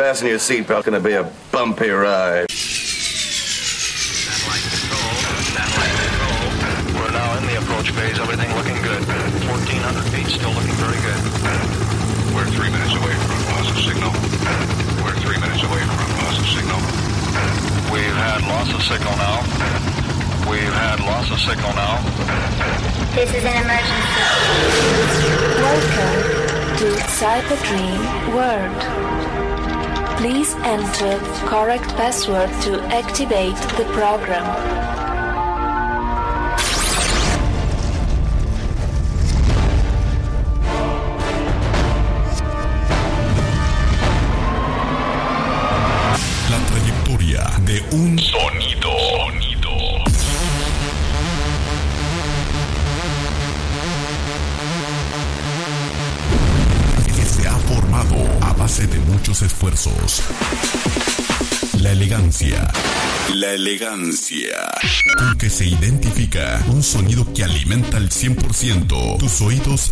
[0.00, 0.80] Fasten your seatbelt.
[0.80, 2.48] It's Gonna be a bumpy ride.
[2.48, 5.12] Satellite control.
[5.52, 6.40] Satellite control.
[6.96, 8.16] We're now in the approach phase.
[8.16, 9.04] Everything looking good.
[9.44, 11.20] 1,400 feet, still looking very good.
[12.32, 14.08] We're three minutes away from loss of signal.
[15.04, 16.80] We're three minutes away from loss of signal.
[17.92, 19.44] We've had loss of signal now.
[20.48, 22.00] We've had loss of signal now.
[23.12, 24.24] This is an emergency.
[25.60, 26.24] Welcome
[26.80, 26.88] to
[27.20, 29.19] Cyber-Dream World.
[30.20, 31.18] Please enter
[31.48, 34.89] correct password to activate the program.
[62.10, 62.68] Elegancia.
[63.36, 64.68] La elegancia.
[65.16, 69.90] Con que se identifica un sonido que alimenta al 100% tus oídos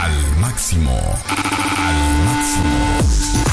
[0.00, 0.98] al máximo.
[1.76, 3.51] Al máximo.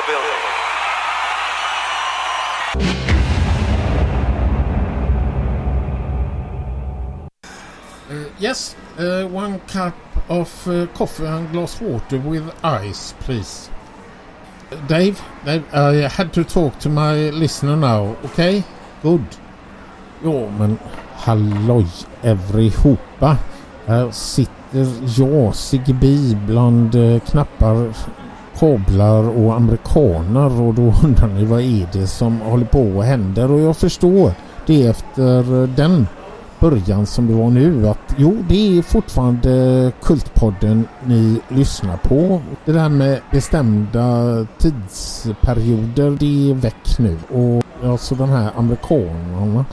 [0.00, 0.40] The building.
[8.10, 9.94] Uh, eh, Yes, uh, one cup
[10.28, 13.70] of uh, coffee and glass water with ice, please.
[14.86, 18.62] Dave, Dave, I had to talk to my listener now, okay?
[19.02, 19.24] Good.
[20.22, 20.78] Jo, men
[21.16, 23.36] halloj allihopa.
[23.86, 24.86] Här sitter
[25.16, 27.94] jag, Sigby, bland eh, knappar,
[28.60, 33.50] kablar och amerikaner och då undrar ni vad är det som håller på och händer?
[33.50, 34.32] Och jag förstår
[34.66, 36.06] det efter eh, den
[36.58, 42.40] början som det var nu att jo det är fortfarande Kultpodden ni lyssnar på.
[42.64, 47.16] Det där med bestämda tidsperioder det är väck nu.
[47.28, 49.64] Och alltså de här amerikanerna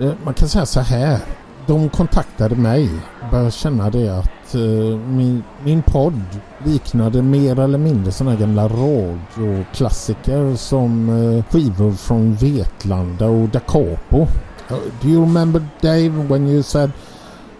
[0.00, 1.18] eh, man kan säga så här.
[1.66, 2.90] De kontaktade mig
[3.22, 6.22] och började känna det att att eh, min, min podd
[6.64, 14.26] liknade mer eller mindre sådana gamla radioklassiker som eh, skivor från Vetlanda och Da Capo.
[14.70, 16.90] Uh, do you remember Dave when you said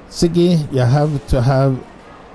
[0.08, 1.76] Siggy you have to have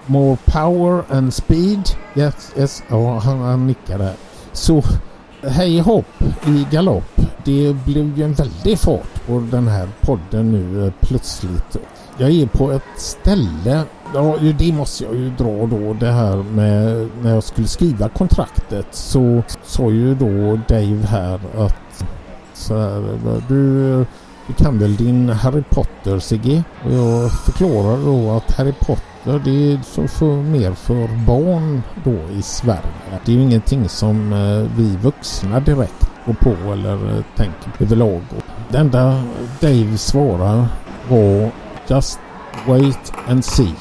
[0.05, 1.89] more power and speed?
[2.15, 2.83] Yes, yes.
[2.89, 4.13] Ja, han, han nickade.
[4.51, 4.83] Så
[5.41, 7.21] hej hopp i galopp.
[7.45, 11.77] Det blev ju en väldig fart på den här podden nu eh, plötsligt.
[12.19, 13.83] Jag är på ett ställe,
[14.13, 18.87] ja det måste jag ju dra då det här med när jag skulle skriva kontraktet
[18.91, 22.05] så sa ju då Dave här att
[22.53, 23.97] så här, du,
[24.47, 26.63] du kan väl din Harry Potter Sigge?
[26.85, 32.37] Och jag förklarar då att Harry Potter det är så för, mer för barn då
[32.39, 32.81] i Sverige.
[33.25, 38.21] Det är ju ingenting som eh, vi vuxna direkt går på eller eh, tänker överlag.
[38.69, 39.23] Det enda
[39.61, 40.67] Dave svarar
[41.09, 41.51] var
[41.87, 42.19] Just
[42.67, 43.73] wait and see.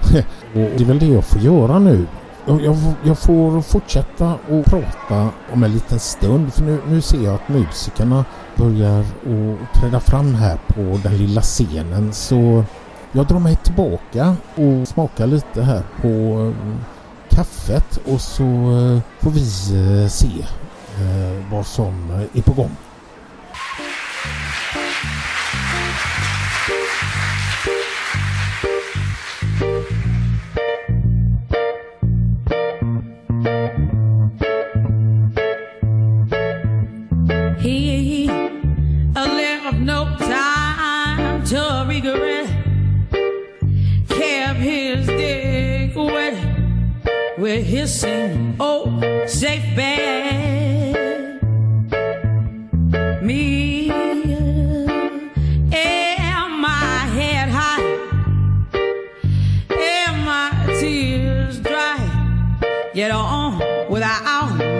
[0.54, 2.06] och det är väl det jag får göra nu.
[2.46, 7.24] Jag, jag, jag får fortsätta och prata om en liten stund för nu, nu ser
[7.24, 8.24] jag att musikerna
[8.56, 12.64] börjar att träda fram här på den lilla scenen så
[13.12, 16.76] jag drar mig tillbaka och smakar lite här på eh,
[17.28, 20.26] kaffet och så eh, får vi eh, se
[20.98, 22.76] eh, vad som är på gång.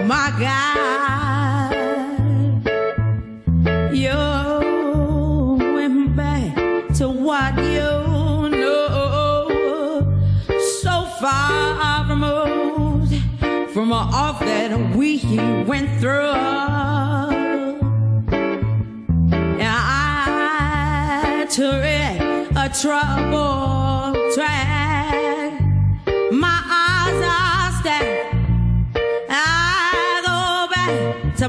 [0.07, 1.73] My God,
[3.93, 4.17] You
[5.75, 6.55] went back
[6.95, 7.91] to what you
[8.49, 8.79] know.
[10.81, 13.15] So far removed
[13.73, 15.19] from all that we
[15.67, 16.31] went through.
[19.59, 21.83] And I took
[22.55, 24.76] a troubled track.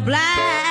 [0.08, 0.67] black.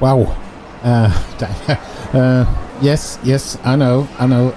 [0.00, 0.36] Wow.
[0.84, 1.10] Uh,
[2.12, 2.44] uh,
[2.82, 4.54] yes, yes, I know, I know.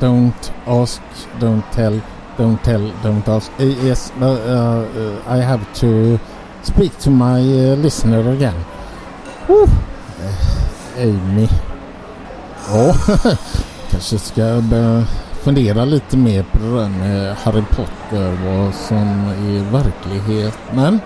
[0.00, 1.02] Don't ask,
[1.38, 2.00] don't tell,
[2.38, 3.52] don't tell, don't ask.
[3.60, 6.18] Uh, yes, but uh, uh, I have to
[6.62, 8.54] speak to my uh, listener again.
[9.48, 9.64] Woo.
[9.64, 11.48] Uh, Amy.
[12.68, 12.94] Ja,
[13.90, 14.62] kanske ska
[15.42, 20.58] fundera lite mer på det där med Harry Potter, vad som är verklighet.
[20.74, 21.00] Men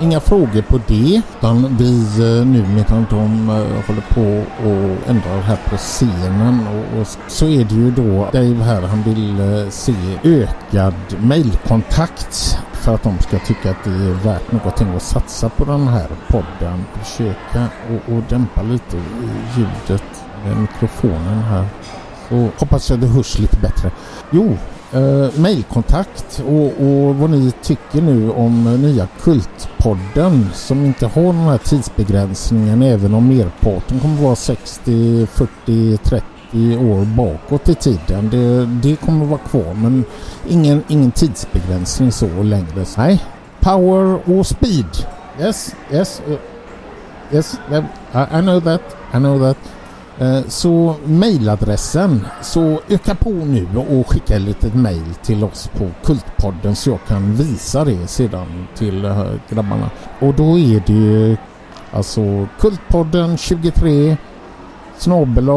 [0.00, 1.22] Inga frågor på det.
[1.38, 7.00] Utan vi eh, nu medan de eh, håller på och ändrar här på scenen och,
[7.00, 12.94] och så är det ju då Dave här han vill eh, se ökad mailkontakt för
[12.94, 16.84] att de ska tycka att det är värt någonting att satsa på den här podden.
[17.02, 18.96] Försöka och, och dämpa lite
[19.56, 20.04] ljudet
[20.44, 21.66] med mikrofonen här.
[22.28, 23.90] Så hoppas jag det hörs lite bättre.
[24.30, 24.56] Jo,
[24.92, 31.34] eh, mejlkontakt och, och vad ni tycker nu om nya Kultpodden som inte har den
[31.36, 36.24] här tidsbegränsningen även om merparten kommer vara 60, 40, 30
[36.76, 38.30] år bakåt i tiden.
[38.30, 40.04] Det, det kommer vara kvar men
[40.48, 42.84] ingen, ingen tidsbegränsning så längre.
[42.96, 43.22] Nej,
[43.60, 44.86] power och speed.
[45.40, 46.36] Yes, yes, uh,
[47.32, 47.58] yes,
[48.14, 48.80] I know that,
[49.14, 49.56] I know that.
[50.18, 55.90] Eh, så mejladressen, så öka på nu och skicka ett litet mejl till oss på
[56.04, 59.90] Kultpodden så jag kan visa det sedan till eh, grabbarna.
[60.20, 61.36] Och då är det
[61.92, 64.16] alltså Kultpodden 23
[64.98, 65.50] snabel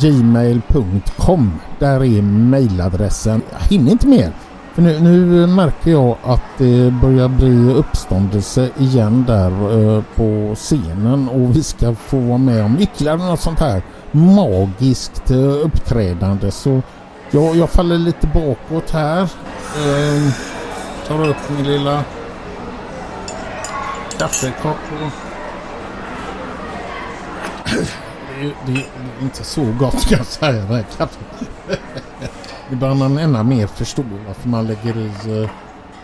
[0.00, 1.52] gmail.com.
[1.78, 3.42] Där är mejladressen.
[3.52, 4.32] Jag hinner inte mer.
[4.74, 9.50] För nu, nu märker jag att det börjar bli uppståndelse igen där
[9.96, 15.30] eh, på scenen och vi ska få vara med om ytterligare något sånt här magiskt
[15.30, 16.50] eh, uppträdande.
[16.50, 16.82] Så
[17.30, 19.20] jag, jag faller lite bakåt här.
[19.22, 20.32] Eh,
[21.08, 22.04] tar upp min lilla
[24.18, 24.76] kaffekopp.
[24.90, 25.10] Det,
[28.40, 28.86] Det, är- det, är
[29.22, 31.48] inte så gott ska jag säga det här kaffet.
[32.70, 35.50] Det börjar man ännu mer förstå varför man lägger i uh,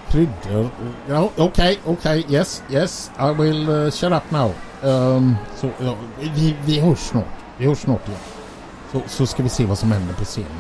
[0.09, 0.69] kryddor.
[1.09, 3.11] Ja, Okej, okej, yes, yes.
[3.21, 4.53] I will uh, shut up now.
[4.83, 7.25] Um, så, ja, vi, vi hörs snart.
[7.59, 8.21] Vi hörs snart igen.
[8.93, 10.51] Så, så ska vi se vad som händer på scenen.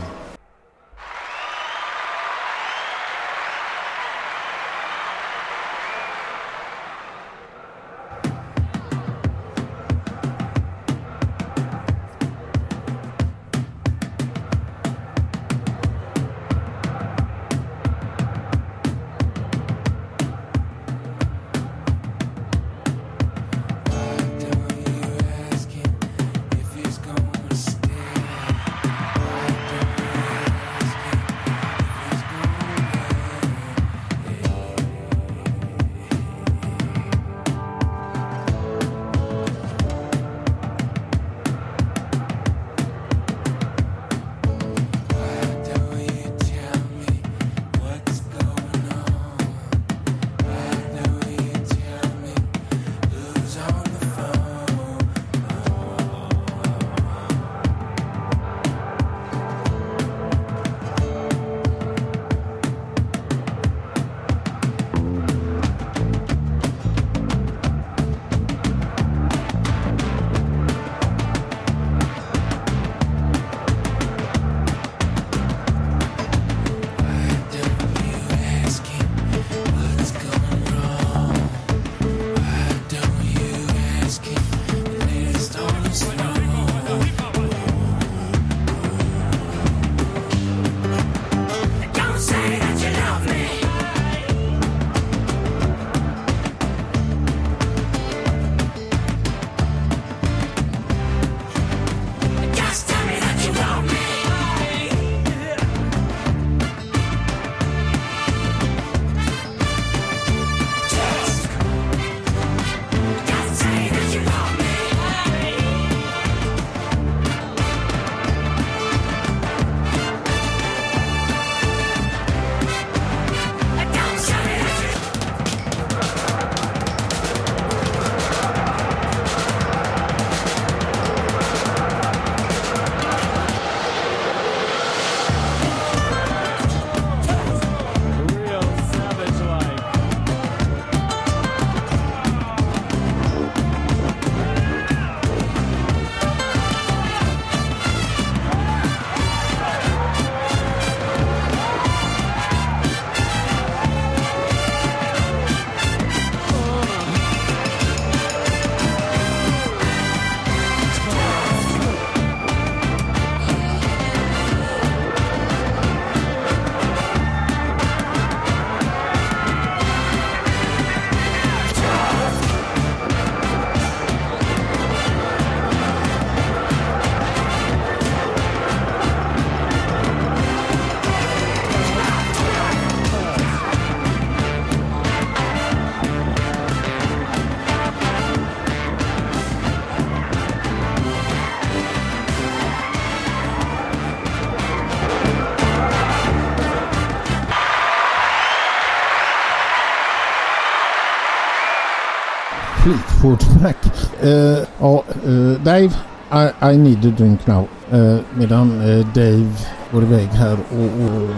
[203.26, 203.75] Fleetwood Mac.
[204.23, 205.90] Eh, ja, eh, Dave,
[206.30, 207.68] I, I need a drink now.
[207.92, 209.52] Uh, medan uh, Dave
[209.92, 211.28] går iväg här och, och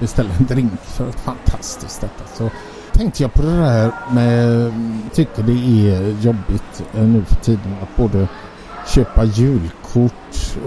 [0.00, 2.24] beställer en drink för fantastiskt detta.
[2.34, 2.50] Så
[2.92, 4.72] tänkte jag på det där med,
[5.12, 8.28] tycker det är jobbigt nu för tiden att både
[8.86, 10.12] köpa julkort,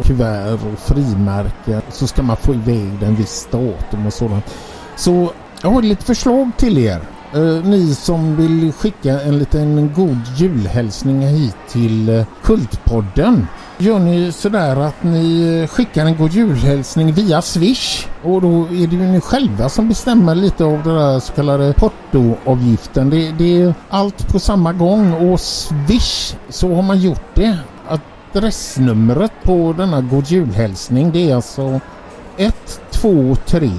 [0.03, 1.81] kuvert och frimärken.
[1.89, 4.55] Så ska man få iväg den viss datum och sådant.
[4.95, 5.31] Så
[5.62, 7.01] jag har lite förslag till er.
[7.33, 13.48] Eh, ni som vill skicka en liten god julhälsning hit till eh, Kultpodden.
[13.77, 18.88] Gör ni sådär att ni eh, skickar en god julhälsning via Swish och då är
[18.88, 23.09] det ju ni själva som bestämmer lite av den där så kallade portoavgiften.
[23.09, 27.57] Det, det är allt på samma gång och Swish så har man gjort det.
[28.33, 31.79] Adressnumret på denna god julhälsning det är alltså
[32.38, 33.69] 123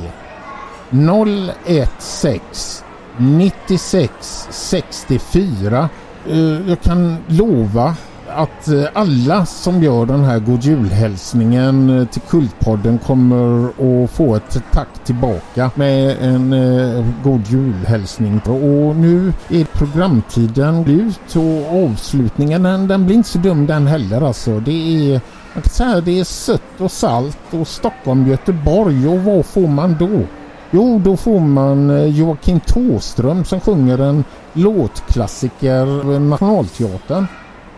[1.98, 5.88] 016 96 64.
[6.28, 7.96] Eh, jag kan lova
[8.36, 14.34] att eh, alla som gör den här god julhälsningen eh, till Kultpodden kommer att få
[14.34, 18.40] ett tack tillbaka med en eh, god julhälsning.
[18.40, 24.20] Och nu är programtiden slut och avslutningen den, den blir inte så dum den heller
[24.20, 24.60] alltså.
[24.60, 24.72] Det
[25.12, 25.20] är,
[25.54, 29.96] man kan säga, det är sött och salt och Stockholm, Göteborg och vad får man
[29.98, 30.39] då?
[30.70, 37.26] Jo, då får man eh, Joakim Tåström som sjunger en låtklassiker eh, Nationalteatern.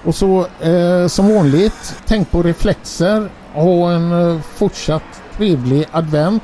[0.05, 3.29] Och så eh, som vanligt, tänk på reflexer.
[3.55, 6.43] Ha en eh, fortsatt trevlig advent.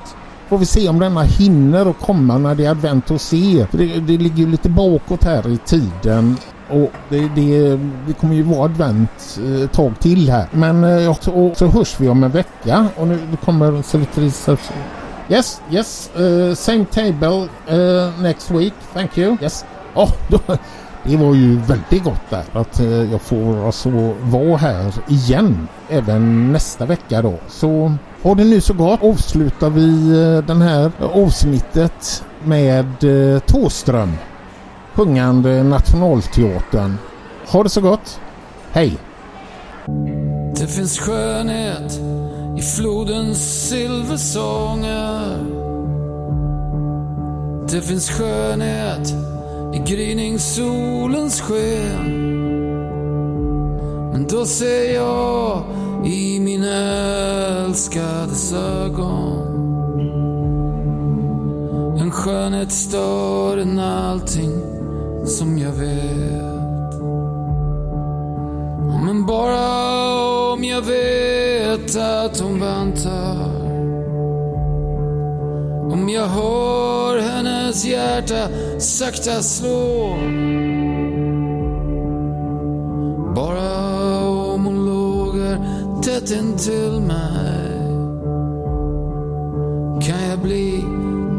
[0.48, 3.66] Får vi se om denna hinner att komma när det är advent hos er.
[3.70, 6.36] Det, det ligger ju lite bakåt här i tiden.
[6.70, 10.46] Och det, det, det kommer ju vara advent eh, ett tag till här.
[10.52, 12.88] Men eh, och så hörs vi om en vecka.
[12.96, 14.56] Och nu kommer servitrisen
[15.30, 16.10] Yes, yes.
[16.16, 18.72] Uh, same table uh, next week.
[18.94, 19.36] Thank you.
[19.42, 19.64] Yes.
[19.94, 20.38] Oh, då,
[21.04, 23.90] det var ju väldigt gott där att uh, jag får alltså
[24.22, 27.34] vara här igen även nästa vecka då.
[27.48, 29.02] Så ha det nu så gott.
[29.02, 34.12] Avslutar vi uh, den här eh, avsnittet med uh, Tåström
[34.94, 36.98] sjungande Nationalteatern.
[37.46, 38.20] Ha det så gott.
[38.72, 38.98] Hej!
[40.56, 42.00] Det finns skönhet
[42.58, 45.36] i flodens silversånger.
[47.70, 49.14] Det finns skönhet
[49.74, 52.12] i gryningssolens sken.
[54.12, 55.62] Men då ser jag
[56.06, 59.48] i min älskades ögon
[62.00, 64.52] en skönhet större än allting
[65.26, 67.02] som jag vet.
[69.04, 71.37] Men bara om jag vet
[71.78, 73.68] vet att hon väntar.
[75.92, 80.16] Om jag hör hennes hjärta sakta slå.
[83.36, 85.58] Bara om hon lågar
[86.02, 87.78] tätt intill mig.
[90.06, 90.84] Kan jag bli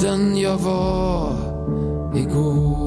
[0.01, 1.35] den jag var
[2.15, 2.79] igår.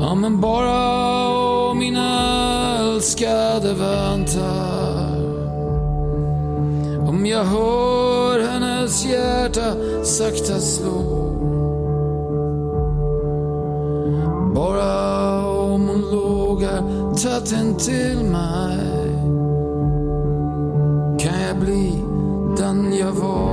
[0.00, 1.39] Ja men bara om
[3.00, 5.16] älskade väntar.
[7.08, 11.30] Om jag hör hennes hjärta sakta slå.
[14.54, 19.10] Bara om hon lågar tätt intill mig.
[21.20, 21.92] Kan jag bli
[22.58, 23.49] den jag var